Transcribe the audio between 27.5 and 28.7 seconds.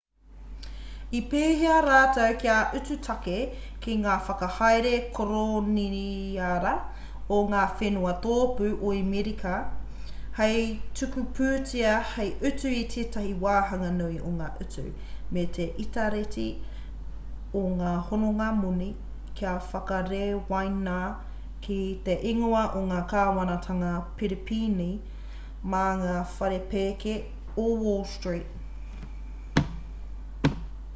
o wall street